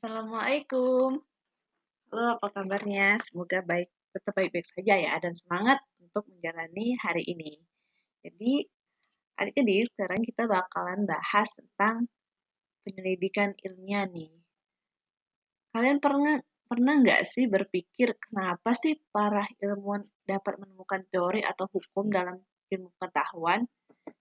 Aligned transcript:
Assalamualaikum. 0.00 1.20
Halo, 2.08 2.40
apa 2.40 2.48
kabarnya? 2.56 3.20
Semoga 3.20 3.60
baik, 3.60 3.92
tetap 4.16 4.32
baik-baik 4.32 4.64
saja 4.72 4.96
ya, 4.96 5.12
dan 5.20 5.36
semangat 5.36 5.76
untuk 6.00 6.24
menjalani 6.24 6.96
hari 7.04 7.20
ini. 7.28 7.60
Jadi, 8.24 8.64
adik-adik, 9.36 9.92
sekarang 9.92 10.24
kita 10.24 10.48
bakalan 10.48 11.04
bahas 11.04 11.52
tentang 11.52 12.08
penyelidikan 12.80 13.52
ilmiah 13.60 14.08
nih. 14.08 14.32
Kalian 15.76 16.00
pernah 16.00 16.40
pernah 16.64 16.96
nggak 16.96 17.20
sih 17.20 17.44
berpikir 17.44 18.16
kenapa 18.16 18.72
sih 18.72 18.96
para 19.12 19.44
ilmuwan 19.60 20.00
dapat 20.24 20.64
menemukan 20.64 21.04
teori 21.12 21.44
atau 21.44 21.68
hukum 21.68 22.08
dalam 22.08 22.40
ilmu 22.72 22.88
pengetahuan? 22.96 23.68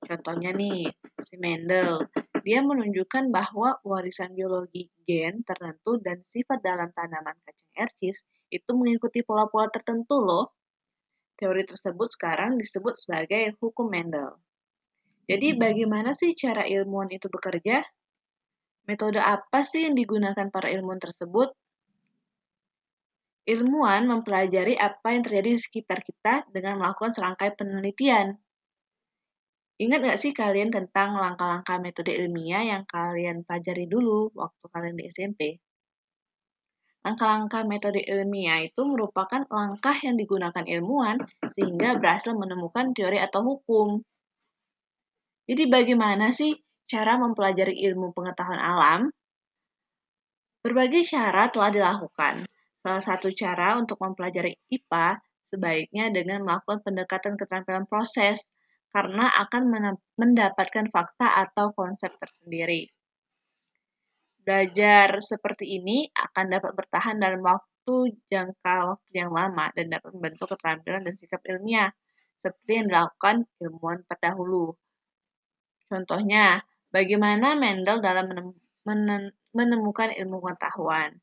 Contohnya 0.04 0.52
nih, 0.52 0.91
si 1.23 1.39
Mendel. 1.39 2.04
Dia 2.40 2.64
menunjukkan 2.64 3.32
bahwa 3.34 3.80
warisan 3.84 4.32
biologi 4.32 4.88
gen 5.04 5.44
tertentu 5.44 6.00
dan 6.00 6.23
sifat 6.23 6.63
dalam 6.63 6.90
tanaman 6.96 7.36
kacang 7.44 7.73
ercis 7.76 8.23
itu 8.50 8.72
mengikuti 8.73 9.22
pola-pola 9.22 9.70
tertentu 9.70 10.23
loh. 10.23 10.55
Teori 11.40 11.63
tersebut 11.63 12.12
sekarang 12.12 12.60
disebut 12.60 12.96
sebagai 12.96 13.55
hukum 13.63 13.88
Mendel. 13.88 14.36
Jadi 15.30 15.55
bagaimana 15.55 16.12
sih 16.18 16.34
cara 16.34 16.66
ilmuwan 16.66 17.13
itu 17.13 17.30
bekerja? 17.30 17.86
Metode 18.90 19.21
apa 19.21 19.62
sih 19.62 19.85
yang 19.85 19.94
digunakan 19.94 20.49
para 20.49 20.74
ilmuwan 20.74 20.98
tersebut? 20.98 21.54
Ilmuwan 23.46 24.10
mempelajari 24.10 24.74
apa 24.74 25.13
yang 25.13 25.21
terjadi 25.21 25.49
di 25.54 25.62
sekitar 25.62 26.02
kita 26.02 26.49
dengan 26.49 26.82
melakukan 26.82 27.13
serangkai 27.13 27.54
penelitian. 27.54 28.34
Ingat 29.80 30.00
nggak 30.04 30.20
sih 30.20 30.36
kalian 30.36 30.76
tentang 30.76 31.16
langkah-langkah 31.16 31.80
metode 31.80 32.12
ilmiah 32.12 32.68
yang 32.68 32.84
kalian 32.84 33.48
pelajari 33.48 33.88
dulu 33.88 34.28
waktu 34.36 34.66
kalian 34.76 34.96
di 35.00 35.08
SMP? 35.08 35.42
Langkah-langkah 37.00 37.63
metode 37.63 38.04
ilmiah 38.04 38.60
itu 38.68 38.82
merupakan 38.84 39.48
langkah 39.48 39.96
yang 40.04 40.20
digunakan 40.20 40.68
ilmuwan 40.68 41.24
sehingga 41.48 41.96
berhasil 41.96 42.36
menemukan 42.36 42.91
teori 42.91 43.24
atau 43.24 43.40
hukum. 43.40 44.04
Jadi 45.48 45.71
bagaimana 45.71 46.36
sih 46.36 46.60
cara 46.84 47.16
mempelajari 47.16 47.80
ilmu 47.80 48.12
pengetahuan 48.12 48.60
alam? 48.60 49.02
Berbagai 50.60 51.08
cara 51.08 51.48
telah 51.48 51.71
dilakukan. 51.71 52.43
Salah 52.84 52.99
satu 52.99 53.32
cara 53.32 53.80
untuk 53.80 53.96
mempelajari 54.04 54.60
IPA 54.68 55.24
sebaiknya 55.55 56.12
dengan 56.12 56.43
melakukan 56.43 56.84
pendekatan 56.84 57.40
keterampilan 57.40 57.88
proses 57.88 58.52
karena 58.90 59.29
akan 59.29 59.63
mendapatkan 60.18 60.90
fakta 60.90 61.27
atau 61.45 61.70
konsep 61.77 62.09
tersendiri. 62.18 62.90
Belajar 64.41 65.22
seperti 65.22 65.78
ini 65.78 66.09
akan 66.09 66.46
dapat 66.50 66.72
bertahan 66.73 67.22
dalam 67.22 67.46
waktu 67.46 68.18
jangka 68.34 68.75
waktu 68.97 69.12
yang 69.13 69.29
lama 69.29 69.69
dan 69.78 69.94
dapat 69.94 70.09
membentuk 70.18 70.50
keterampilan 70.57 71.06
dan 71.06 71.13
sikap 71.22 71.41
ilmiah, 71.46 71.94
seperti 72.41 72.72
yang 72.81 72.88
dilakukan 72.90 73.46
ilmuwan 73.62 74.01
terdahulu. 74.09 74.73
Contohnya, 75.85 76.66
bagaimana 76.90 77.53
Mendel 77.57 78.01
dalam 78.01 78.53
menemukan 79.53 80.09
ilmu 80.18 80.38
pengetahuan. 80.41 81.13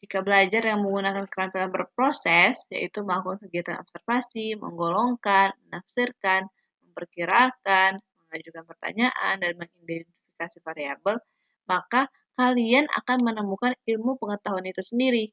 Jika 0.00 0.20
belajar 0.20 0.62
yang 0.64 0.84
menggunakan 0.84 1.24
keterampilan 1.28 1.72
berproses, 1.72 2.68
yaitu 2.68 3.00
melakukan 3.00 3.48
kegiatan 3.48 3.80
observasi, 3.80 4.54
menggolongkan, 4.60 5.56
menafsirkan, 5.66 6.48
memperkirakan, 6.96 8.00
mengajukan 8.00 8.64
pertanyaan, 8.64 9.36
dan 9.36 9.52
mengidentifikasi 9.60 10.58
variabel, 10.64 11.20
maka 11.68 12.08
kalian 12.40 12.88
akan 12.88 13.20
menemukan 13.20 13.76
ilmu 13.84 14.16
pengetahuan 14.16 14.64
itu 14.64 14.80
sendiri. 14.80 15.28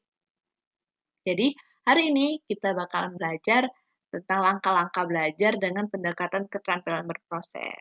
Jadi, 1.24 1.56
hari 1.88 2.12
ini 2.12 2.44
kita 2.44 2.76
bakalan 2.76 3.16
belajar 3.16 3.72
tentang 4.12 4.44
langkah-langkah 4.44 5.08
belajar 5.08 5.56
dengan 5.56 5.88
pendekatan 5.88 6.44
keterampilan 6.52 7.08
berproses. 7.08 7.80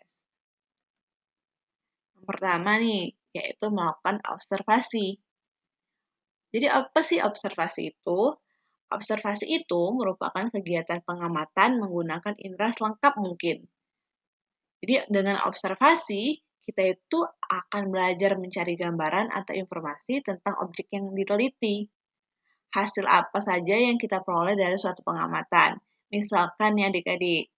Yang 2.16 2.24
pertama 2.24 2.80
nih, 2.80 3.12
yaitu 3.36 3.68
melakukan 3.68 4.24
observasi. 4.32 5.20
Jadi 6.56 6.68
apa 6.72 7.04
sih 7.04 7.20
observasi 7.20 7.92
itu? 7.92 8.20
Observasi 8.94 9.50
itu 9.50 9.82
merupakan 9.98 10.54
kegiatan 10.54 11.02
pengamatan 11.02 11.82
menggunakan 11.82 12.38
indera 12.38 12.70
selengkap 12.70 13.18
mungkin. 13.18 13.66
Jadi 14.86 15.10
dengan 15.10 15.42
observasi, 15.50 16.38
kita 16.62 16.94
itu 16.94 17.20
akan 17.50 17.90
belajar 17.90 18.38
mencari 18.38 18.78
gambaran 18.78 19.34
atau 19.34 19.58
informasi 19.58 20.22
tentang 20.22 20.62
objek 20.62 20.94
yang 20.94 21.10
diteliti. 21.12 21.90
Hasil 22.74 23.10
apa 23.10 23.42
saja 23.42 23.74
yang 23.74 23.98
kita 23.98 24.22
peroleh 24.22 24.54
dari 24.54 24.78
suatu 24.78 25.02
pengamatan. 25.02 25.82
Misalkan 26.14 26.78
ya 26.78 26.94
adik-adik, 26.94 27.50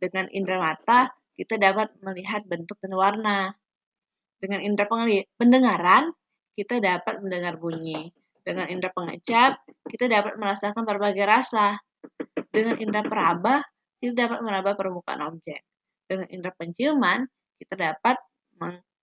dengan 0.00 0.24
indera 0.32 0.58
mata 0.64 1.12
kita 1.36 1.56
dapat 1.60 1.92
melihat 2.00 2.44
bentuk 2.48 2.80
dan 2.80 2.92
warna. 2.96 3.52
Dengan 4.40 4.64
indera 4.64 4.88
pendengaran, 5.36 6.12
kita 6.56 6.80
dapat 6.80 7.20
mendengar 7.20 7.60
bunyi. 7.60 8.12
Dengan 8.40 8.66
indera 8.72 8.92
pengecap, 8.96 9.60
kita 9.88 10.08
dapat 10.08 10.34
merasakan 10.40 10.82
berbagai 10.84 11.24
rasa. 11.28 11.76
Dengan 12.50 12.80
indera 12.80 13.04
peraba, 13.04 13.60
kita 14.00 14.26
dapat 14.26 14.38
meraba 14.40 14.72
permukaan 14.74 15.20
objek 15.28 15.60
dengan 16.10 16.26
indera 16.32 16.56
penciuman 16.58 17.22
kita 17.60 17.76
dapat 17.76 18.16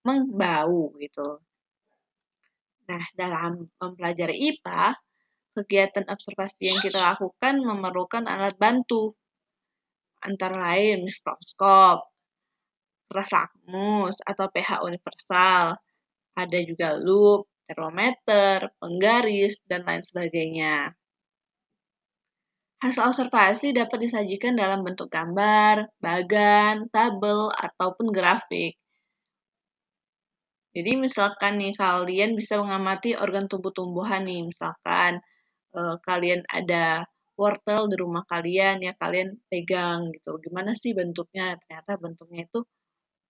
mengbau 0.02 0.98
gitu. 0.98 1.38
Nah, 2.90 3.04
dalam 3.14 3.70
mempelajari 3.78 4.34
IPA, 4.34 4.98
kegiatan 5.54 6.04
observasi 6.10 6.68
yang 6.74 6.80
kita 6.82 6.98
lakukan 6.98 7.62
memerlukan 7.62 8.26
alat 8.26 8.58
bantu, 8.58 9.14
antara 10.20 10.74
lain 10.74 11.06
mikroskop, 11.06 12.10
keras 13.06 13.30
lakmus, 13.30 14.16
atau 14.26 14.50
pH 14.50 14.82
universal. 14.82 15.78
Ada 16.34 16.58
juga 16.64 16.96
loop, 16.98 17.46
termometer, 17.68 18.72
penggaris, 18.80 19.60
dan 19.68 19.84
lain 19.84 20.02
sebagainya. 20.02 20.96
Hasil 22.78 23.02
observasi 23.10 23.74
dapat 23.74 23.98
disajikan 24.06 24.54
dalam 24.54 24.86
bentuk 24.86 25.10
gambar, 25.10 25.90
bagan, 25.98 26.86
tabel, 26.94 27.50
ataupun 27.50 28.14
grafik. 28.14 28.78
Jadi 30.76 30.92
misalkan 30.94 31.58
nih 31.58 31.74
kalian 31.74 32.38
bisa 32.38 32.54
mengamati 32.62 33.18
organ 33.18 33.50
tubuh 33.50 33.74
tumbuhan 33.74 34.22
nih, 34.28 34.46
misalkan 34.46 35.18
eh, 35.74 35.96
kalian 36.06 36.40
ada 36.58 37.02
wortel 37.40 37.82
di 37.90 37.96
rumah 38.02 38.24
kalian 38.32 38.76
ya 38.86 38.92
kalian 39.02 39.28
pegang 39.50 40.10
gitu. 40.14 40.30
Gimana 40.44 40.70
sih 40.82 40.92
bentuknya? 40.98 41.58
Ternyata 41.62 41.92
bentuknya 42.04 42.40
itu 42.46 42.58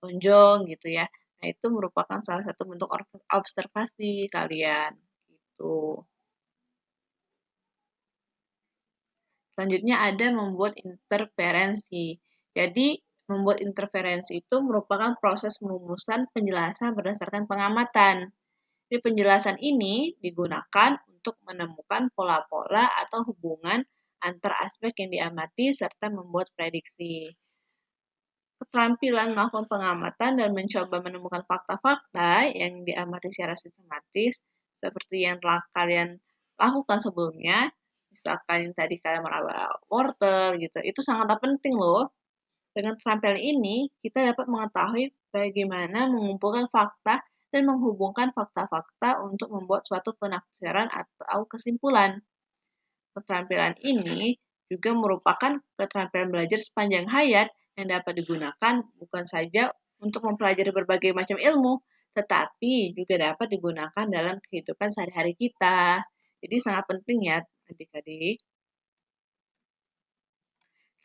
lonjong 0.04 0.58
gitu 0.72 0.88
ya. 0.98 1.06
Nah, 1.38 1.46
itu 1.54 1.66
merupakan 1.70 2.18
salah 2.26 2.42
satu 2.42 2.62
bentuk 2.66 2.90
observasi 3.30 4.26
kalian 4.26 4.92
gitu. 5.30 6.02
Selanjutnya 9.54 10.02
ada 10.02 10.26
membuat 10.34 10.78
interferensi. 10.78 12.14
Jadi, 12.54 12.98
membuat 13.28 13.58
interferensi 13.60 14.40
itu 14.40 14.56
merupakan 14.64 15.14
proses 15.20 15.60
merumuskan 15.60 16.30
penjelasan 16.32 16.96
berdasarkan 16.96 17.44
pengamatan. 17.50 18.30
Di 18.88 18.96
penjelasan 19.04 19.60
ini 19.60 20.16
digunakan 20.16 20.96
untuk 21.12 21.36
menemukan 21.44 22.08
pola-pola 22.16 22.88
atau 23.02 23.20
hubungan 23.28 23.84
antar 24.24 24.64
aspek 24.64 24.96
yang 25.04 25.10
diamati 25.12 25.76
serta 25.76 26.08
membuat 26.08 26.48
prediksi. 26.56 27.28
Keterampilan 28.58 29.38
melakukan 29.38 29.70
pengamatan 29.70 30.30
dan 30.34 30.50
mencoba 30.50 30.98
menemukan 30.98 31.46
fakta-fakta 31.46 32.50
yang 32.50 32.82
diamati 32.82 33.30
secara 33.30 33.54
sistematis 33.54 34.42
seperti 34.82 35.26
yang 35.26 35.38
telah 35.38 35.62
kalian 35.74 36.18
lakukan 36.58 36.98
sebelumnya 36.98 37.70
misalkan 38.18 38.74
tadi 38.74 38.98
kalian 38.98 39.22
meraba 39.22 39.78
wortel 39.86 40.58
gitu, 40.58 40.82
itu 40.82 41.00
sangat 41.06 41.30
penting 41.38 41.78
loh. 41.78 42.10
Dengan 42.74 42.98
keterampilan 42.98 43.40
ini, 43.40 43.88
kita 44.02 44.34
dapat 44.34 44.46
mengetahui 44.50 45.14
bagaimana 45.30 46.10
mengumpulkan 46.10 46.66
fakta 46.68 47.22
dan 47.48 47.62
menghubungkan 47.64 48.34
fakta-fakta 48.36 49.24
untuk 49.24 49.48
membuat 49.48 49.88
suatu 49.88 50.12
penafsiran 50.18 50.92
atau 50.92 51.48
kesimpulan. 51.48 52.20
Keterampilan 53.16 53.80
ini 53.82 54.36
juga 54.68 54.92
merupakan 54.92 55.56
keterampilan 55.80 56.28
belajar 56.28 56.60
sepanjang 56.60 57.08
hayat 57.08 57.48
yang 57.78 57.88
dapat 57.88 58.18
digunakan 58.18 58.74
bukan 58.98 59.24
saja 59.24 59.70
untuk 60.02 60.26
mempelajari 60.26 60.74
berbagai 60.74 61.14
macam 61.14 61.38
ilmu, 61.38 61.78
tetapi 62.12 62.98
juga 62.98 63.30
dapat 63.30 63.46
digunakan 63.46 64.06
dalam 64.10 64.42
kehidupan 64.42 64.90
sehari-hari 64.90 65.38
kita. 65.38 66.02
Jadi 66.42 66.56
sangat 66.58 66.84
penting 66.90 67.30
ya 67.30 67.38
adik-adik. 67.70 68.42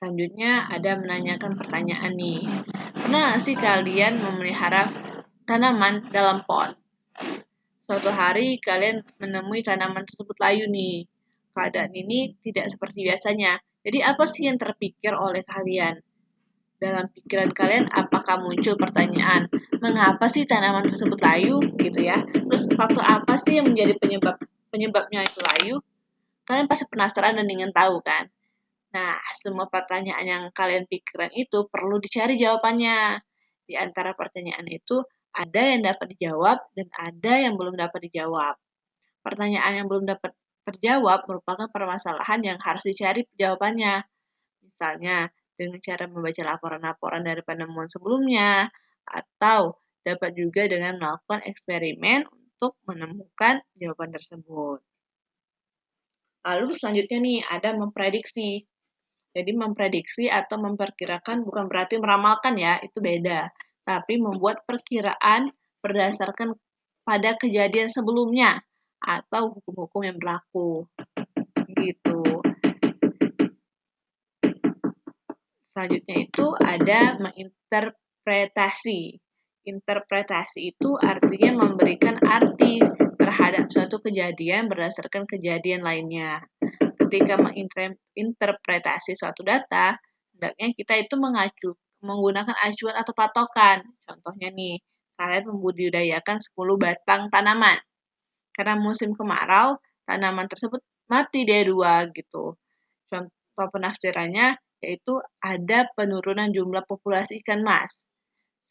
Selanjutnya 0.01 0.67
ada 0.67 0.97
menanyakan 0.97 1.53
pertanyaan 1.55 2.13
nih. 2.17 2.43
Pernah 2.97 3.37
sih 3.37 3.55
kalian 3.55 4.19
memelihara 4.19 4.89
tanaman 5.45 6.09
dalam 6.11 6.41
pot? 6.43 6.75
suatu 7.83 8.09
hari 8.09 8.57
kalian 8.63 9.03
menemui 9.19 9.61
tanaman 9.61 10.07
tersebut 10.07 10.33
layu 10.39 10.65
nih. 10.71 11.05
Keadaan 11.53 11.93
ini 11.93 12.33
tidak 12.41 12.73
seperti 12.73 13.05
biasanya. 13.05 13.61
Jadi 13.85 13.99
apa 14.01 14.23
sih 14.25 14.49
yang 14.49 14.57
terpikir 14.57 15.13
oleh 15.13 15.45
kalian? 15.45 16.01
Dalam 16.83 17.07
pikiran 17.15 17.55
kalian 17.55 17.87
apakah 17.95 18.43
muncul 18.43 18.75
pertanyaan, 18.75 19.47
mengapa 19.79 20.27
sih 20.27 20.43
tanaman 20.43 20.83
tersebut 20.83 21.15
layu 21.23 21.63
gitu 21.79 22.03
ya? 22.03 22.19
Terus 22.27 22.67
faktor 22.75 23.07
apa 23.07 23.39
sih 23.39 23.55
yang 23.55 23.71
menjadi 23.71 23.95
penyebab 23.95 24.35
penyebabnya 24.67 25.23
itu 25.23 25.39
layu? 25.39 25.75
Kalian 26.43 26.67
pasti 26.67 26.83
penasaran 26.91 27.39
dan 27.39 27.47
ingin 27.47 27.71
tahu 27.71 28.03
kan? 28.03 28.27
Nah, 28.91 29.15
semua 29.39 29.71
pertanyaan 29.71 30.27
yang 30.27 30.43
kalian 30.51 30.83
pikirkan 30.83 31.31
itu 31.31 31.71
perlu 31.71 32.03
dicari 32.03 32.35
jawabannya. 32.35 33.23
Di 33.63 33.79
antara 33.79 34.11
pertanyaan 34.11 34.67
itu, 34.67 35.07
ada 35.31 35.61
yang 35.63 35.87
dapat 35.87 36.19
dijawab 36.19 36.59
dan 36.75 36.91
ada 36.99 37.33
yang 37.47 37.55
belum 37.55 37.79
dapat 37.79 38.11
dijawab. 38.11 38.59
Pertanyaan 39.23 39.79
yang 39.79 39.87
belum 39.87 40.03
dapat 40.03 40.35
terjawab 40.67 41.31
merupakan 41.31 41.71
permasalahan 41.71 42.43
yang 42.43 42.57
harus 42.59 42.83
dicari 42.83 43.23
jawabannya. 43.39 44.03
Misalnya, 44.61 45.31
dengan 45.53 45.79
cara 45.79 46.09
membaca 46.09 46.41
laporan-laporan 46.43 47.21
dari 47.23 47.41
penemuan 47.45 47.87
sebelumnya, 47.87 48.67
atau 49.05 49.77
dapat 50.03 50.31
juga 50.35 50.67
dengan 50.67 50.99
melakukan 50.99 51.45
eksperimen 51.47 52.27
untuk 52.27 52.75
menemukan 52.87 53.63
jawaban 53.77 54.11
tersebut. 54.11 54.79
Lalu 56.43 56.67
selanjutnya 56.75 57.19
nih, 57.23 57.39
ada 57.47 57.71
memprediksi. 57.75 58.67
Jadi 59.33 59.51
memprediksi 59.55 60.29
atau 60.29 60.61
memperkirakan 60.61 61.41
bukan 61.41 61.65
berarti 61.65 61.97
meramalkan 61.97 62.53
ya, 62.59 62.77
itu 62.83 63.01
beda 63.01 63.49
tapi 63.83 64.19
membuat 64.19 64.63
perkiraan 64.63 65.51
berdasarkan 65.83 66.55
pada 67.03 67.35
kejadian 67.35 67.91
sebelumnya 67.91 68.63
atau 69.03 69.59
hukum-hukum 69.59 70.07
yang 70.07 70.15
berlaku. 70.15 70.87
Gitu. 71.75 72.42
Selanjutnya 75.73 76.17
itu 76.21 76.45
ada 76.61 77.17
menginterpretasi. 77.17 79.01
Interpretasi 79.65 80.59
itu 80.69 80.93
artinya 81.01 81.65
memberikan 81.65 82.21
arti 82.21 82.77
terhadap 83.17 83.73
suatu 83.73 83.97
kejadian 84.05 84.69
berdasarkan 84.69 85.25
kejadian 85.25 85.81
lainnya. 85.81 86.45
Ketika 87.01 87.41
menginterpretasi 87.41 89.17
suatu 89.17 89.41
data, 89.41 89.97
hendaknya 90.37 90.67
kita 90.77 90.93
itu 91.01 91.15
mengacu 91.17 91.73
menggunakan 92.05 92.53
acuan 92.53 92.95
atau 92.99 93.13
patokan. 93.17 93.81
Contohnya 94.05 94.53
nih, 94.53 94.77
kalian 95.17 95.49
membudidayakan 95.49 96.37
10 96.37 96.77
batang 96.77 97.33
tanaman. 97.33 97.81
Karena 98.53 98.77
musim 98.77 99.17
kemarau, 99.17 99.81
tanaman 100.05 100.45
tersebut 100.45 100.85
mati 101.09 101.49
deh 101.49 101.65
dua 101.65 102.05
gitu. 102.13 102.53
Contoh 103.09 103.67
penafsirannya 103.73 104.59
yaitu 104.83 105.23
ada 105.39 105.87
penurunan 105.95 106.51
jumlah 106.51 106.83
populasi 106.83 107.39
ikan 107.39 107.63
mas 107.63 107.95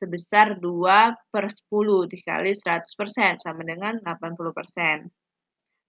sebesar 0.02 0.58
2 0.58 1.14
per 1.30 1.46
10 1.46 2.10
dikali 2.10 2.52
100% 2.58 3.38
sama 3.38 3.62
dengan 3.62 4.02
80%. 4.02 5.06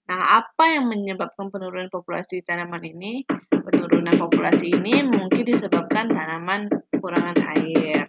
Nah, 0.03 0.21
apa 0.37 0.69
yang 0.69 0.85
menyebabkan 0.85 1.49
penurunan 1.49 1.89
populasi 1.89 2.45
tanaman 2.45 2.85
ini? 2.85 3.25
Penurunan 3.49 4.13
populasi 4.21 4.69
ini 4.69 5.01
mungkin 5.01 5.43
disebabkan 5.49 6.13
tanaman 6.13 6.69
kekurangan 6.93 7.37
air. 7.57 8.05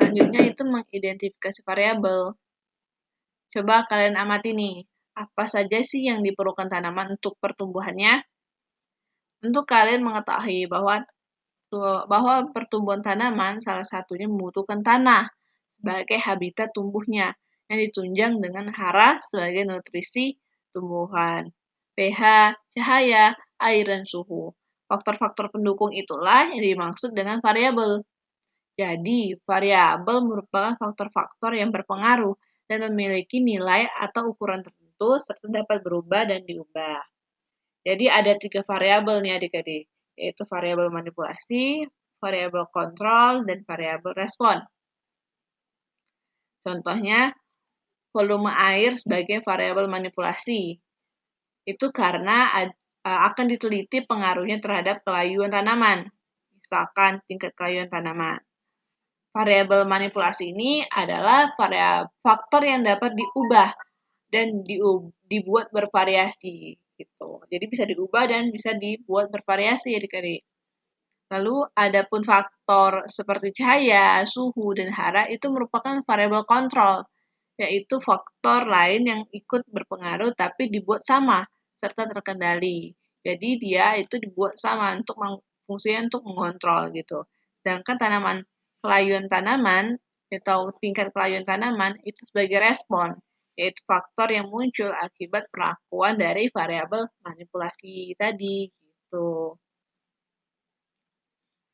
Selanjutnya 0.00 0.40
itu 0.48 0.62
mengidentifikasi 0.64 1.60
variabel. 1.66 2.32
Coba 3.52 3.84
kalian 3.90 4.16
amati 4.16 4.56
nih, 4.56 4.86
apa 5.18 5.44
saja 5.44 5.82
sih 5.84 6.06
yang 6.08 6.24
diperlukan 6.24 6.70
tanaman 6.72 7.20
untuk 7.20 7.36
pertumbuhannya? 7.42 8.22
Tentu 9.44 9.60
kalian 9.68 10.00
mengetahui 10.00 10.64
bahwa 10.72 11.04
bahwa 12.08 12.48
pertumbuhan 12.54 13.04
tanaman 13.04 13.60
salah 13.60 13.84
satunya 13.84 14.24
membutuhkan 14.24 14.80
tanah 14.80 15.28
sebagai 15.76 16.16
habitat 16.16 16.72
tumbuhnya 16.72 17.36
yang 17.68 17.78
ditunjang 17.84 18.32
dengan 18.40 18.72
hara 18.72 19.20
sebagai 19.20 19.68
nutrisi 19.68 20.40
tumbuhan, 20.72 21.52
pH, 21.92 22.54
cahaya, 22.72 23.36
air, 23.60 23.84
dan 23.84 24.08
suhu. 24.08 24.56
Faktor-faktor 24.88 25.52
pendukung 25.52 25.92
itulah 25.92 26.48
yang 26.48 26.64
dimaksud 26.64 27.12
dengan 27.12 27.44
variabel. 27.44 28.00
Jadi, 28.80 29.38
variabel 29.44 30.24
merupakan 30.24 30.74
faktor-faktor 30.80 31.52
yang 31.52 31.68
berpengaruh 31.68 32.34
dan 32.64 32.88
memiliki 32.88 33.44
nilai 33.44 33.86
atau 34.00 34.32
ukuran 34.32 34.64
tertentu 34.64 35.20
serta 35.20 35.46
dapat 35.52 35.84
berubah 35.84 36.26
dan 36.26 36.42
diubah. 36.42 37.13
Jadi 37.84 38.08
ada 38.08 38.32
tiga 38.40 38.64
variabel 38.64 39.20
nih 39.20 39.36
adik-adik, 39.36 39.84
yaitu 40.16 40.42
variabel 40.48 40.88
manipulasi, 40.88 41.84
variabel 42.16 42.64
kontrol, 42.72 43.44
dan 43.44 43.60
variabel 43.68 44.16
respon. 44.16 44.64
Contohnya, 46.64 47.36
volume 48.08 48.48
air 48.56 48.96
sebagai 48.96 49.44
variabel 49.44 49.84
manipulasi. 49.92 50.80
Itu 51.68 51.92
karena 51.92 52.48
uh, 53.04 53.20
akan 53.28 53.52
diteliti 53.52 54.00
pengaruhnya 54.08 54.64
terhadap 54.64 55.04
kelayuan 55.04 55.52
tanaman. 55.52 56.08
Misalkan 56.56 57.20
tingkat 57.28 57.52
kelayuan 57.52 57.92
tanaman. 57.92 58.40
Variabel 59.36 59.84
manipulasi 59.84 60.56
ini 60.56 60.80
adalah 60.88 61.52
variabel 61.60 62.08
faktor 62.24 62.64
yang 62.64 62.80
dapat 62.80 63.12
diubah 63.12 63.76
dan 64.32 64.64
dibuat 65.28 65.68
bervariasi 65.68 66.80
gitu. 66.98 67.42
Jadi 67.52 67.64
bisa 67.70 67.84
diubah 67.86 68.24
dan 68.30 68.50
bisa 68.54 68.74
dibuat 68.76 69.30
bervariasi 69.34 69.94
ya 69.94 69.98
adik-adik. 70.02 70.42
Lalu 71.32 71.66
adapun 71.74 72.22
faktor 72.22 73.08
seperti 73.10 73.50
cahaya, 73.56 74.22
suhu, 74.28 74.76
dan 74.76 74.92
hara 74.92 75.24
itu 75.26 75.48
merupakan 75.50 76.04
variabel 76.04 76.44
kontrol, 76.44 77.02
yaitu 77.56 77.98
faktor 77.98 78.68
lain 78.68 79.02
yang 79.08 79.20
ikut 79.32 79.66
berpengaruh 79.66 80.36
tapi 80.36 80.68
dibuat 80.68 81.00
sama 81.02 81.42
serta 81.80 82.06
terkendali. 82.12 82.92
Jadi 83.24 83.50
dia 83.56 83.96
itu 83.96 84.20
dibuat 84.20 84.60
sama 84.60 84.92
untuk 84.94 85.16
fungsinya 85.64 86.12
untuk 86.12 86.22
mengontrol 86.28 86.92
gitu. 86.92 87.24
Sedangkan 87.64 87.96
tanaman 87.96 88.36
kelayuan 88.84 89.26
tanaman 89.32 89.96
atau 90.28 90.76
tingkat 90.76 91.08
kelayuan 91.16 91.48
tanaman 91.48 91.96
itu 92.04 92.20
sebagai 92.28 92.60
respon, 92.60 93.16
yaitu 93.54 93.80
faktor 93.86 94.28
yang 94.34 94.50
muncul 94.50 94.90
akibat 94.90 95.46
perlakuan 95.50 96.18
dari 96.18 96.50
variabel 96.50 97.06
manipulasi 97.22 98.14
tadi 98.18 98.66
gitu. 98.70 99.54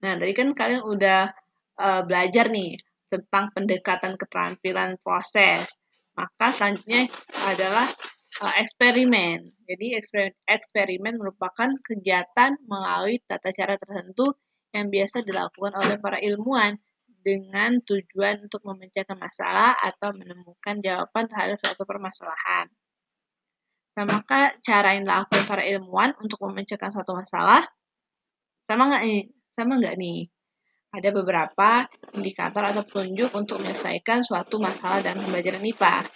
Nah, 0.01 0.17
tadi 0.17 0.33
kan 0.33 0.53
kalian 0.57 0.85
udah 0.85 1.33
uh, 1.81 2.03
belajar 2.05 2.49
nih 2.49 2.77
tentang 3.13 3.53
pendekatan 3.53 4.17
keterampilan 4.17 4.97
proses. 5.01 5.69
Maka 6.17 6.53
selanjutnya 6.53 7.09
adalah 7.49 7.89
uh, 8.45 8.55
eksperimen. 8.61 9.45
Jadi 9.69 9.87
eksperimen, 9.97 10.37
eksperimen 10.49 11.15
merupakan 11.17 11.69
kegiatan 11.85 12.57
melalui 12.65 13.21
tata 13.25 13.53
cara 13.53 13.77
tertentu 13.77 14.37
yang 14.71 14.87
biasa 14.89 15.27
dilakukan 15.27 15.75
oleh 15.75 15.97
para 15.99 16.23
ilmuwan 16.23 16.79
dengan 17.21 17.79
tujuan 17.85 18.45
untuk 18.49 18.65
memecahkan 18.65 19.17
masalah 19.17 19.77
atau 19.77 20.13
menemukan 20.17 20.81
jawaban 20.81 21.29
terhadap 21.29 21.61
suatu 21.61 21.85
permasalahan. 21.85 22.67
Samakah 23.95 24.57
cara 24.65 24.97
yang 24.97 25.05
dilakukan 25.05 25.45
para 25.45 25.63
ilmuwan 25.67 26.17
untuk 26.23 26.41
memecahkan 26.47 26.95
suatu 26.95 27.13
masalah? 27.13 27.67
Sama 28.65 28.87
nggak 28.87 29.03
nih? 29.03 29.23
Sama 29.59 29.73
nggak 29.77 29.97
nih? 29.99 30.21
Ada 30.91 31.11
beberapa 31.15 31.87
indikator 32.19 32.67
atau 32.67 32.83
petunjuk 32.83 33.31
untuk 33.35 33.63
menyelesaikan 33.63 34.27
suatu 34.27 34.59
masalah 34.59 35.03
dalam 35.03 35.23
pembelajaran 35.23 35.63
IPA. 35.63 36.07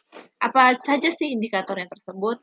Apa 0.43 0.75
saja 0.83 1.11
sih 1.11 1.35
indikator 1.35 1.79
yang 1.79 1.91
tersebut? 1.91 2.43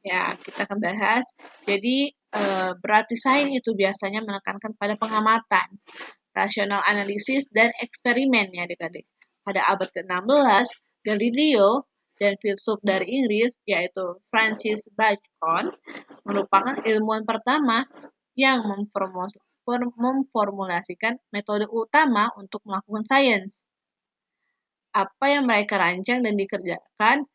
Ya, 0.00 0.32
kita 0.40 0.64
akan 0.64 0.78
bahas. 0.80 1.28
Jadi, 1.68 2.08
e, 2.16 2.42
berarti 2.80 3.14
sains 3.20 3.52
itu 3.52 3.76
biasanya 3.76 4.24
menekankan 4.24 4.72
pada 4.74 4.96
pengamatan, 4.96 5.68
rasional 6.36 6.82
analisis, 6.86 7.46
dan 7.50 7.70
eksperimen 7.80 8.54
ya 8.54 8.66
adik-adik. 8.66 9.06
Pada 9.42 9.64
abad 9.66 9.88
ke-16, 9.90 10.68
Galileo 11.02 11.88
dan 12.20 12.36
filsuf 12.38 12.78
dari 12.84 13.08
Inggris, 13.08 13.56
yaitu 13.64 14.20
Francis 14.28 14.86
Bacon, 14.92 15.72
merupakan 16.28 16.76
ilmuwan 16.84 17.24
pertama 17.24 17.88
yang 18.36 18.62
memformulasikan 19.96 21.18
metode 21.32 21.66
utama 21.68 22.30
untuk 22.36 22.60
melakukan 22.68 23.04
sains 23.08 23.58
apa 24.90 25.26
yang 25.30 25.46
mereka 25.46 25.78
rancang 25.78 26.22
dan 26.26 26.34
dikerjakan 26.34 27.26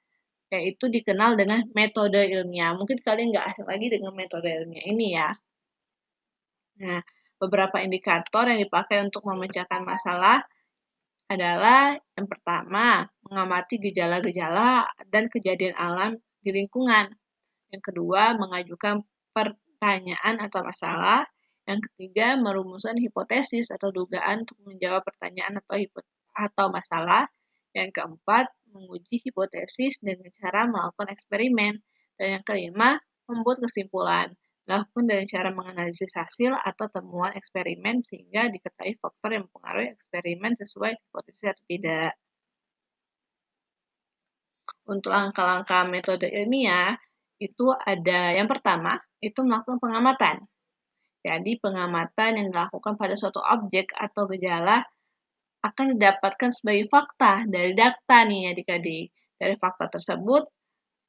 yaitu 0.54 0.88
dikenal 0.92 1.36
dengan 1.36 1.66
metode 1.74 2.22
ilmiah. 2.22 2.76
Mungkin 2.78 3.02
kalian 3.02 3.34
nggak 3.34 3.46
asing 3.50 3.68
lagi 3.68 3.88
dengan 3.90 4.14
metode 4.14 4.48
ilmiah 4.52 4.86
ini 4.86 5.08
ya. 5.18 5.30
Nah, 6.84 7.02
beberapa 7.42 7.82
indikator 7.84 8.48
yang 8.48 8.60
dipakai 8.64 9.04
untuk 9.04 9.28
memecahkan 9.28 9.84
masalah 9.84 10.44
adalah 11.26 11.98
yang 12.14 12.28
pertama, 12.30 13.10
mengamati 13.26 13.82
gejala-gejala 13.82 14.86
dan 15.10 15.26
kejadian 15.26 15.74
alam 15.74 16.22
di 16.46 16.54
lingkungan. 16.54 17.10
Yang 17.74 17.84
kedua, 17.92 18.38
mengajukan 18.38 19.02
pertanyaan 19.34 20.38
atau 20.38 20.62
masalah. 20.62 21.26
Yang 21.66 21.90
ketiga, 21.90 22.38
merumuskan 22.38 22.94
hipotesis 23.02 23.74
atau 23.74 23.90
dugaan 23.90 24.46
untuk 24.46 24.58
menjawab 24.70 25.02
pertanyaan 25.02 25.58
atau 25.58 25.82
atau 26.38 26.66
masalah. 26.70 27.26
Yang 27.74 27.98
keempat, 27.98 28.54
menguji 28.70 29.26
hipotesis 29.26 29.98
dengan 30.06 30.30
cara 30.38 30.70
melakukan 30.70 31.10
eksperimen. 31.10 31.82
Dan 32.16 32.40
yang 32.40 32.44
kelima, 32.46 33.02
membuat 33.26 33.66
kesimpulan. 33.66 34.38
Lakukan 34.66 35.06
dengan 35.06 35.26
cara 35.30 35.50
menganalisis 35.54 36.10
hasil 36.18 36.58
atau 36.58 36.90
temuan 36.90 37.38
eksperimen 37.38 38.02
sehingga 38.02 38.50
diketahui 38.50 38.98
faktor 38.98 39.30
yang 39.38 39.44
mempengaruhi 39.46 39.94
eksperimen 39.94 40.58
sesuai 40.58 40.92
hipotesis 40.98 41.54
atau 41.54 41.66
tidak. 41.70 42.12
Untuk 44.90 45.14
langkah-langkah 45.14 45.86
metode 45.86 46.26
ilmiah, 46.30 46.98
itu 47.38 47.70
ada 47.74 48.34
yang 48.34 48.50
pertama, 48.50 48.98
itu 49.22 49.38
melakukan 49.46 49.78
pengamatan. 49.78 50.36
Jadi, 51.26 51.58
pengamatan 51.58 52.32
yang 52.38 52.48
dilakukan 52.54 52.98
pada 52.98 53.18
suatu 53.18 53.42
objek 53.42 53.94
atau 53.98 54.30
gejala 54.30 54.86
akan 55.66 55.98
didapatkan 55.98 56.54
sebagai 56.54 56.86
fakta 56.90 57.50
dari 57.50 57.74
data 57.74 58.18
nih 58.30 58.54
adik-adik. 58.54 59.10
Dari 59.36 59.56
fakta 59.58 59.90
tersebut 59.90 60.46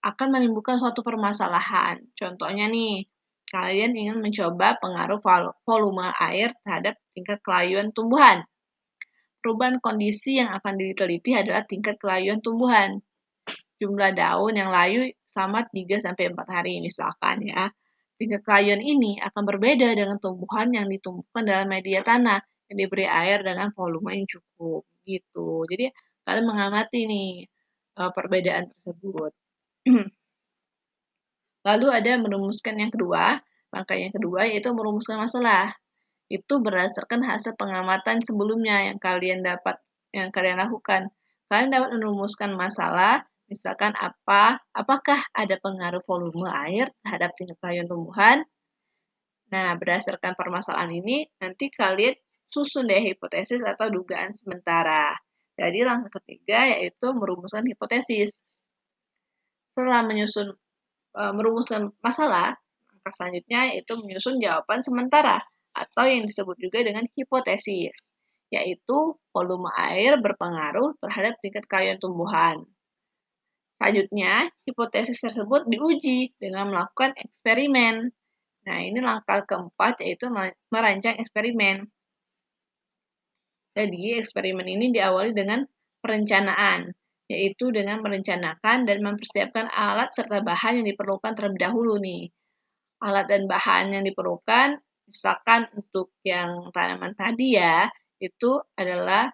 akan 0.05 0.29
menimbulkan 0.33 0.81
suatu 0.81 1.05
permasalahan. 1.05 2.01
Contohnya 2.17 2.65
nih, 2.73 3.05
kalian 3.47 3.95
ingin 3.95 4.19
mencoba 4.19 4.75
pengaruh 4.83 5.23
volume 5.62 6.11
air 6.19 6.50
terhadap 6.67 6.99
tingkat 7.15 7.38
kelayuan 7.47 7.95
tumbuhan. 7.95 8.43
Perubahan 9.38 9.79
kondisi 9.79 10.43
yang 10.43 10.50
akan 10.50 10.75
diteliti 10.75 11.38
adalah 11.38 11.62
tingkat 11.62 11.95
kelayuan 12.03 12.43
tumbuhan. 12.43 12.99
Jumlah 13.79 14.11
daun 14.19 14.59
yang 14.59 14.75
layu 14.75 15.07
selama 15.31 15.62
3-4 15.71 16.11
hari 16.50 16.83
misalkan 16.83 17.47
ya. 17.47 17.71
Tingkat 18.17 18.43
kelayuan 18.43 18.83
ini 18.83 19.21
akan 19.23 19.43
berbeda 19.45 19.93
dengan 19.95 20.19
tumbuhan 20.19 20.73
yang 20.75 20.91
ditumbuhkan 20.91 21.45
dalam 21.47 21.69
media 21.69 22.00
tanah 22.03 22.41
yang 22.67 22.76
diberi 22.83 23.07
air 23.07 23.45
dengan 23.47 23.71
volume 23.71 24.11
yang 24.17 24.26
cukup 24.26 24.83
gitu. 25.07 25.62
Jadi 25.71 25.93
kalian 26.26 26.47
mengamati 26.49 27.07
nih 27.07 27.29
eh, 28.00 28.11
perbedaan 28.11 28.67
tersebut. 28.75 29.31
Lalu 31.66 31.87
ada 31.90 32.14
merumuskan 32.23 32.78
yang 32.78 32.94
kedua, 32.94 33.42
langkah 33.75 33.99
yang 33.99 34.14
kedua 34.14 34.46
yaitu 34.46 34.70
merumuskan 34.70 35.18
masalah. 35.18 35.75
Itu 36.30 36.62
berdasarkan 36.62 37.26
hasil 37.26 37.58
pengamatan 37.58 38.23
sebelumnya 38.23 38.87
yang 38.87 39.02
kalian 39.02 39.42
dapat 39.42 39.82
yang 40.14 40.30
kalian 40.30 40.62
lakukan. 40.62 41.11
Kalian 41.50 41.70
dapat 41.75 41.90
merumuskan 41.99 42.54
masalah, 42.54 43.26
misalkan 43.50 43.99
apa, 43.99 44.62
apakah 44.70 45.18
ada 45.35 45.58
pengaruh 45.58 46.02
volume 46.06 46.46
air 46.66 46.90
terhadap 47.02 47.35
tingkat 47.35 47.58
kelayuan 47.58 47.90
tumbuhan. 47.90 48.38
Nah, 49.50 49.78
berdasarkan 49.78 50.35
permasalahan 50.35 50.90
ini, 50.90 51.30
nanti 51.38 51.70
kalian 51.70 52.14
susun 52.50 52.90
deh 52.90 52.99
hipotesis 52.99 53.62
atau 53.62 53.90
dugaan 53.90 54.35
sementara. 54.35 55.14
Jadi 55.54 55.87
langkah 55.87 56.18
ketiga 56.23 56.66
yaitu 56.75 57.06
merumuskan 57.14 57.62
hipotesis. 57.66 58.42
Setelah 59.75 60.02
menyusun 60.02 60.50
merumuskan 61.16 61.96
masalah, 62.04 62.52
langkah 62.92 63.12
selanjutnya 63.16 63.73
yaitu 63.73 63.96
menyusun 63.96 64.37
jawaban 64.37 64.85
sementara 64.85 65.40
atau 65.73 66.04
yang 66.08 66.25
disebut 66.28 66.56
juga 66.61 66.85
dengan 66.85 67.04
hipotesis, 67.16 67.96
yaitu 68.52 68.99
volume 69.32 69.68
air 69.76 70.16
berpengaruh 70.20 70.96
terhadap 71.00 71.37
tingkat 71.40 71.64
kelayuan 71.68 72.00
tumbuhan. 72.00 72.64
Selanjutnya, 73.76 74.49
hipotesis 74.64 75.20
tersebut 75.20 75.68
diuji 75.68 76.32
dengan 76.40 76.73
melakukan 76.73 77.12
eksperimen. 77.12 78.08
Nah, 78.64 78.78
ini 78.80 78.99
langkah 79.04 79.44
keempat 79.44 80.00
yaitu 80.00 80.32
merancang 80.73 81.20
eksperimen. 81.20 81.85
Jadi, 83.76 84.16
eksperimen 84.16 84.64
ini 84.64 84.96
diawali 84.96 85.37
dengan 85.37 85.68
perencanaan 86.00 86.96
yaitu 87.26 87.75
dengan 87.75 88.02
merencanakan 88.02 88.87
dan 88.87 88.99
mempersiapkan 89.02 89.66
alat 89.71 90.14
serta 90.14 90.42
bahan 90.42 90.83
yang 90.83 90.87
diperlukan 90.95 91.35
terlebih 91.35 91.61
dahulu 91.66 91.99
nih. 91.99 92.30
Alat 93.02 93.26
dan 93.28 93.50
bahan 93.50 93.92
yang 93.92 94.04
diperlukan, 94.06 94.78
misalkan 95.11 95.66
untuk 95.75 96.14
yang 96.23 96.71
tanaman 96.71 97.12
tadi 97.18 97.59
ya, 97.59 97.90
itu 98.23 98.62
adalah 98.78 99.28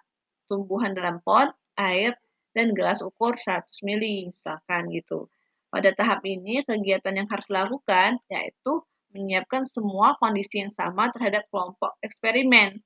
tumbuhan 0.51 0.97
dalam 0.97 1.23
pot, 1.23 1.53
air, 1.79 2.17
dan 2.53 2.77
gelas 2.77 3.01
ukur 3.01 3.37
100 3.39 3.65
ml, 3.87 4.05
misalkan 4.33 4.89
gitu. 4.93 5.29
Pada 5.73 5.89
tahap 5.97 6.21
ini, 6.29 6.61
kegiatan 6.69 7.17
yang 7.17 7.29
harus 7.33 7.49
dilakukan 7.49 8.21
yaitu 8.29 8.85
menyiapkan 9.13 9.65
semua 9.65 10.17
kondisi 10.21 10.61
yang 10.61 10.73
sama 10.73 11.09
terhadap 11.13 11.49
kelompok 11.49 11.97
eksperimen 12.05 12.81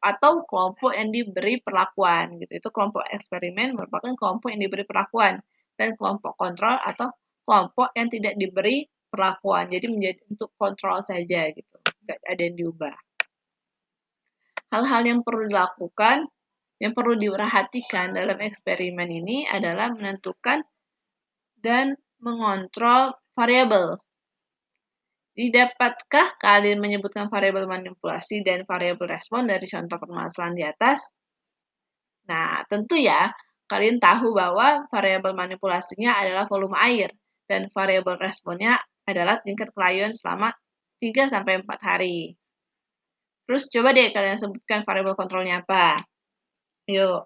atau 0.00 0.44
kelompok 0.44 0.92
yang 0.92 1.08
diberi 1.08 1.60
perlakuan 1.64 2.36
gitu. 2.40 2.52
Itu 2.60 2.68
kelompok 2.68 3.08
eksperimen 3.08 3.72
merupakan 3.72 4.12
kelompok 4.12 4.52
yang 4.52 4.62
diberi 4.68 4.84
perlakuan 4.84 5.40
dan 5.80 5.96
kelompok 5.96 6.36
kontrol 6.36 6.76
atau 6.76 7.10
kelompok 7.48 7.90
yang 7.96 8.08
tidak 8.12 8.34
diberi 8.36 8.84
perlakuan. 9.08 9.72
Jadi 9.72 9.86
menjadi 9.88 10.20
untuk 10.28 10.52
kontrol 10.60 11.00
saja 11.00 11.48
gitu. 11.50 11.76
Tidak 11.82 12.18
ada 12.20 12.42
yang 12.42 12.56
diubah. 12.56 12.96
Hal-hal 14.72 15.02
yang 15.04 15.20
perlu 15.20 15.52
dilakukan, 15.52 16.28
yang 16.80 16.92
perlu 16.96 17.16
diperhatikan 17.20 18.16
dalam 18.16 18.40
eksperimen 18.40 19.08
ini 19.08 19.44
adalah 19.44 19.92
menentukan 19.92 20.64
dan 21.60 21.96
mengontrol 22.24 23.12
variabel 23.36 24.00
Didapatkah 25.32 26.36
kalian 26.36 26.76
menyebutkan 26.76 27.32
variabel 27.32 27.64
manipulasi 27.64 28.44
dan 28.44 28.68
variabel 28.68 29.16
respon 29.16 29.48
dari 29.48 29.64
contoh 29.64 29.96
permasalahan 29.96 30.52
di 30.52 30.64
atas? 30.68 31.08
Nah, 32.28 32.60
tentu 32.68 33.00
ya, 33.00 33.32
kalian 33.64 33.96
tahu 33.96 34.36
bahwa 34.36 34.84
variabel 34.92 35.32
manipulasinya 35.32 36.20
adalah 36.20 36.44
volume 36.44 36.76
air 36.76 37.08
dan 37.48 37.72
variabel 37.72 38.20
responnya 38.20 38.76
adalah 39.08 39.40
tingkat 39.40 39.72
kelayuan 39.72 40.12
selama 40.12 40.52
3-4 41.00 41.80
hari. 41.80 42.36
Terus 43.48 43.66
coba 43.72 43.90
deh 43.96 44.12
kalian 44.12 44.36
sebutkan 44.36 44.84
variabel 44.84 45.16
kontrolnya 45.16 45.64
apa. 45.64 46.04
Yuk. 46.86 47.24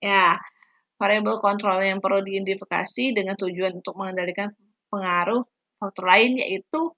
Ya, 0.00 0.40
variabel 0.96 1.36
kontrol 1.38 1.84
yang 1.84 2.00
perlu 2.00 2.24
diidentifikasi 2.24 3.12
dengan 3.12 3.36
tujuan 3.36 3.76
untuk 3.78 3.94
mengendalikan 4.00 4.50
pengaruh 4.88 5.44
faktor 5.84 6.08
lain 6.08 6.40
yaitu 6.40 6.96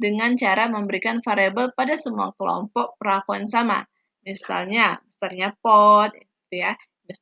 dengan 0.00 0.32
cara 0.38 0.70
memberikan 0.70 1.20
variabel 1.20 1.74
pada 1.76 1.98
semua 1.98 2.32
kelompok 2.38 2.96
perlakuan 2.96 3.44
sama. 3.44 3.84
Misalnya, 4.24 4.96
besarnya 5.04 5.52
pot, 5.60 6.14
itu 6.16 6.54
ya, 6.64 6.72
jenis 7.04 7.20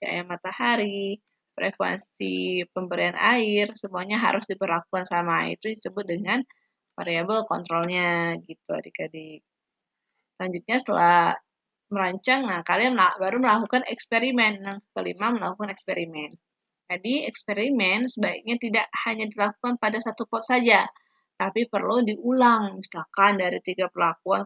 cahaya 0.00 0.22
matahari, 0.28 1.22
frekuensi 1.56 2.66
pemberian 2.74 3.16
air, 3.16 3.72
semuanya 3.78 4.20
harus 4.20 4.44
diperlakukan 4.44 5.08
sama. 5.08 5.48
Itu 5.48 5.72
disebut 5.72 6.04
dengan 6.04 6.44
variabel 6.98 7.48
kontrolnya, 7.48 8.36
gitu 8.44 8.70
adik-adik. 8.76 9.40
Selanjutnya 10.36 10.76
setelah 10.80 11.20
merancang, 11.92 12.48
nah 12.48 12.60
kalian 12.60 12.96
baru 12.96 13.40
melakukan 13.40 13.88
eksperimen. 13.88 14.52
Yang 14.64 14.78
kelima, 14.92 15.32
melakukan 15.32 15.72
eksperimen. 15.72 16.36
Jadi, 16.90 17.22
eksperimen 17.30 18.10
sebaiknya 18.10 18.56
tidak 18.58 18.86
hanya 19.06 19.30
dilakukan 19.30 19.78
pada 19.78 20.02
satu 20.02 20.26
pot 20.26 20.42
saja, 20.42 20.90
tapi 21.38 21.70
perlu 21.70 22.02
diulang. 22.02 22.82
Misalkan 22.82 23.38
dari 23.38 23.62
tiga 23.62 23.86
perlakuan 23.86 24.42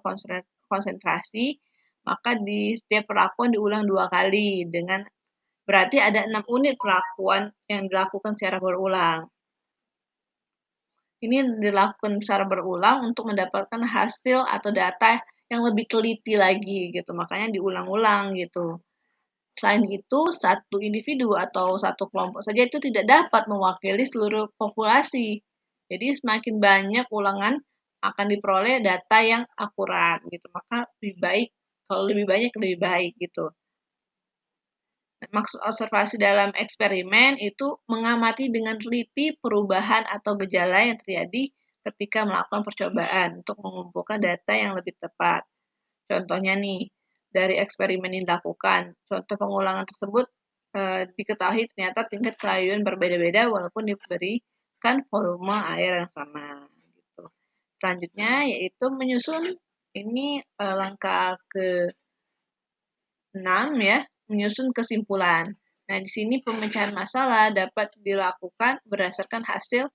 konsentrasi, 0.68 1.56
maka 2.04 2.36
di 2.36 2.76
setiap 2.76 3.08
perlakuan 3.08 3.48
diulang 3.48 3.88
dua 3.88 4.12
kali 4.12 4.68
dengan 4.68 5.00
berarti 5.64 5.96
ada 6.04 6.28
enam 6.28 6.44
unit 6.44 6.76
perlakuan 6.76 7.48
yang 7.72 7.88
dilakukan 7.88 8.36
secara 8.36 8.60
berulang. 8.60 9.24
Ini 11.24 11.56
dilakukan 11.64 12.20
secara 12.20 12.44
berulang 12.44 13.08
untuk 13.08 13.32
mendapatkan 13.32 13.80
hasil 13.80 14.44
atau 14.44 14.68
data 14.68 15.16
yang 15.48 15.64
lebih 15.64 15.88
teliti 15.88 16.36
lagi 16.36 16.92
gitu. 16.92 17.16
Makanya 17.16 17.48
diulang-ulang 17.56 18.36
gitu. 18.36 18.84
Selain 19.54 19.86
itu, 19.86 20.20
satu 20.34 20.82
individu 20.82 21.38
atau 21.38 21.78
satu 21.78 22.10
kelompok 22.10 22.42
saja 22.42 22.66
itu 22.66 22.82
tidak 22.82 23.04
dapat 23.06 23.46
mewakili 23.46 24.02
seluruh 24.02 24.50
populasi. 24.58 25.40
Jadi 25.86 26.06
semakin 26.18 26.58
banyak 26.58 27.06
ulangan 27.14 27.62
akan 28.02 28.26
diperoleh 28.28 28.82
data 28.82 29.18
yang 29.22 29.42
akurat 29.54 30.20
gitu. 30.28 30.46
Maka 30.50 30.90
lebih 30.98 31.14
baik 31.22 31.48
kalau 31.86 32.02
lebih 32.10 32.26
banyak 32.26 32.52
lebih 32.58 32.78
baik 32.82 33.12
gitu. 33.20 33.54
Maksud 35.24 35.64
observasi 35.64 36.20
dalam 36.20 36.52
eksperimen 36.52 37.40
itu 37.40 37.80
mengamati 37.88 38.52
dengan 38.52 38.76
teliti 38.76 39.32
perubahan 39.40 40.04
atau 40.04 40.36
gejala 40.36 40.84
yang 40.84 41.00
terjadi 41.00 41.48
ketika 41.84 42.28
melakukan 42.28 42.60
percobaan 42.64 43.40
untuk 43.40 43.56
mengumpulkan 43.60 44.20
data 44.20 44.52
yang 44.52 44.76
lebih 44.76 44.92
tepat. 45.00 45.48
Contohnya 46.08 46.56
nih, 46.60 46.92
dari 47.34 47.58
eksperimen 47.58 48.14
yang 48.14 48.24
dilakukan. 48.30 48.94
Contoh 49.10 49.34
pengulangan 49.34 49.82
tersebut 49.90 50.30
uh, 50.78 51.02
diketahui 51.18 51.66
ternyata 51.74 52.06
tingkat 52.06 52.38
kelayuan 52.38 52.86
berbeda-beda 52.86 53.50
walaupun 53.50 53.90
diberikan 53.90 55.02
volume 55.10 55.58
air 55.74 55.98
yang 55.98 56.10
sama. 56.10 56.70
Gitu. 56.94 57.24
Selanjutnya 57.82 58.46
yaitu 58.46 58.86
menyusun 58.94 59.58
ini 59.98 60.38
uh, 60.62 60.74
langkah 60.78 61.34
ke 61.50 61.90
6 63.34 63.42
ya, 63.82 64.06
menyusun 64.30 64.70
kesimpulan. 64.70 65.58
Nah, 65.84 65.98
di 66.00 66.08
sini 66.08 66.38
pemecahan 66.40 66.94
masalah 66.94 67.50
dapat 67.50 67.90
dilakukan 67.98 68.78
berdasarkan 68.86 69.42
hasil 69.42 69.90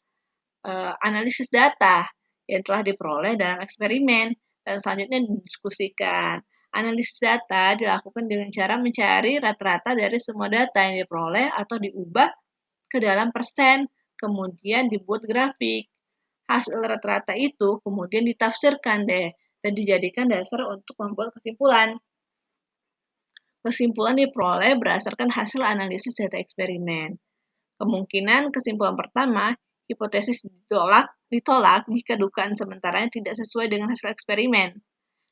uh, 0.68 0.94
analisis 1.02 1.48
data 1.50 2.06
yang 2.46 2.62
telah 2.62 2.84
diperoleh 2.84 3.40
dalam 3.40 3.64
eksperimen 3.64 4.36
dan 4.66 4.76
selanjutnya 4.84 5.24
didiskusikan. 5.26 6.44
Analisis 6.70 7.18
data 7.18 7.74
dilakukan 7.74 8.30
dengan 8.30 8.54
cara 8.54 8.78
mencari 8.78 9.42
rata-rata 9.42 9.98
dari 9.98 10.22
semua 10.22 10.46
data 10.54 10.86
yang 10.86 11.02
diperoleh 11.02 11.50
atau 11.50 11.82
diubah 11.82 12.30
ke 12.86 13.02
dalam 13.02 13.34
persen, 13.34 13.90
kemudian 14.18 14.86
dibuat 14.86 15.26
grafik. 15.26 15.90
Hasil 16.46 16.78
rata-rata 16.78 17.34
itu 17.38 17.82
kemudian 17.82 18.26
ditafsirkan 18.26 19.06
deh 19.06 19.34
dan 19.66 19.72
dijadikan 19.74 20.30
dasar 20.30 20.66
untuk 20.70 20.98
membuat 21.02 21.34
kesimpulan. 21.38 21.98
Kesimpulan 23.66 24.16
diperoleh 24.18 24.78
berdasarkan 24.78 25.30
hasil 25.30 25.62
analisis 25.66 26.16
data 26.16 26.38
eksperimen. 26.38 27.18
Kemungkinan 27.80 28.54
kesimpulan 28.54 28.96
pertama, 28.98 29.58
hipotesis 29.90 30.46
ditolak, 30.46 31.10
ditolak 31.34 31.90
jika 31.90 32.14
dugaan 32.16 32.54
sementaranya 32.54 33.10
tidak 33.10 33.34
sesuai 33.36 33.68
dengan 33.74 33.90
hasil 33.90 34.14
eksperimen. 34.14 34.80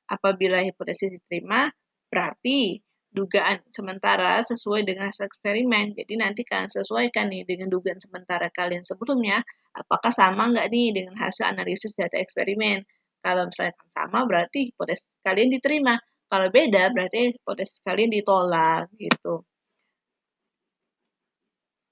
Apabila 0.07 0.63
hipotesis 0.63 1.11
diterima, 1.11 1.67
berarti 2.07 2.79
dugaan 3.11 3.63
sementara 3.73 4.39
sesuai 4.43 4.85
dengan 4.85 5.09
hasil 5.09 5.27
eksperimen. 5.27 5.97
Jadi 5.97 6.13
nanti 6.19 6.45
kalian 6.45 6.69
sesuaikan 6.69 7.31
nih 7.31 7.43
dengan 7.47 7.71
dugaan 7.71 7.97
sementara 7.97 8.47
kalian 8.53 8.85
sebelumnya, 8.85 9.41
apakah 9.73 10.13
sama 10.13 10.51
nggak 10.53 10.67
nih 10.69 10.87
dengan 10.93 11.15
hasil 11.17 11.49
analisis 11.49 11.97
data 11.97 12.15
eksperimen. 12.19 12.85
Kalau 13.25 13.49
misalnya 13.49 13.73
sama, 13.91 14.23
berarti 14.29 14.71
hipotesis 14.71 15.09
kalian 15.25 15.49
diterima. 15.51 15.97
Kalau 16.27 16.47
beda, 16.51 16.91
berarti 16.93 17.35
hipotesis 17.35 17.79
kalian 17.81 18.11
ditolak 18.13 18.91
gitu. 18.99 19.43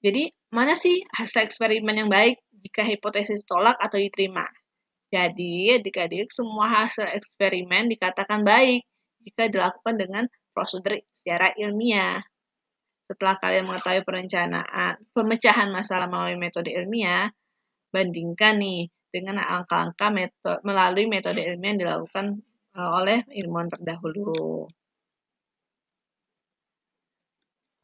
Jadi, 0.04 0.30
mana 0.54 0.76
sih 0.78 1.02
hasil 1.18 1.48
eksperimen 1.48 2.06
yang 2.06 2.10
baik 2.12 2.38
jika 2.62 2.86
hipotesis 2.86 3.42
tolak 3.48 3.74
atau 3.80 3.98
diterima? 3.98 4.46
Jadi, 5.06 5.78
adik-adik, 5.78 6.34
semua 6.34 6.66
hasil 6.82 7.06
eksperimen 7.06 7.86
dikatakan 7.94 8.42
baik 8.42 8.82
jika 9.22 9.46
dilakukan 9.46 9.94
dengan 9.94 10.24
prosedur 10.50 10.98
secara 11.22 11.54
ilmiah. 11.54 12.22
Setelah 13.06 13.38
kalian 13.38 13.70
mengetahui 13.70 14.02
perencanaan, 14.02 14.98
pemecahan 15.14 15.70
masalah 15.70 16.10
melalui 16.10 16.38
metode 16.42 16.74
ilmiah, 16.74 17.30
bandingkan 17.94 18.58
nih 18.58 18.90
dengan 19.14 19.38
angka-angka 19.38 20.10
metode, 20.10 20.58
melalui 20.66 21.06
metode 21.06 21.38
ilmiah 21.38 21.70
yang 21.70 21.80
dilakukan 21.86 22.26
eh, 22.74 22.90
oleh 22.98 23.18
ilmuwan 23.30 23.70
terdahulu. 23.70 24.66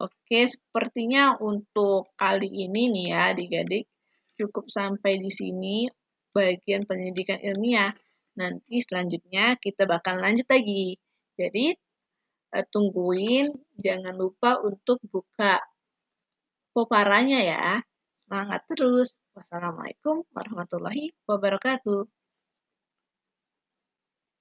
Oke, 0.03 0.43
sepertinya 0.43 1.39
untuk 1.39 2.11
kali 2.19 2.51
ini 2.67 2.91
nih 2.91 3.05
ya 3.15 3.19
adik-adik, 3.31 3.87
cukup 4.35 4.67
sampai 4.67 5.23
di 5.23 5.31
sini 5.31 5.87
bagian 6.33 6.83
pendidikan 6.89 7.39
ilmiah. 7.39 7.93
Nanti 8.35 8.81
selanjutnya 8.81 9.55
kita 9.61 9.85
bakal 9.85 10.17
lanjut 10.17 10.49
lagi. 10.49 10.97
Jadi, 11.37 11.73
uh, 12.57 12.65
tungguin, 12.67 13.53
jangan 13.77 14.17
lupa 14.17 14.57
untuk 14.61 14.97
buka 15.07 15.61
poparanya 16.73 17.39
ya. 17.45 17.65
Semangat 18.25 18.65
terus. 18.65 19.21
Wassalamualaikum 19.37 20.25
warahmatullahi 20.33 21.13
wabarakatuh. 21.29 22.22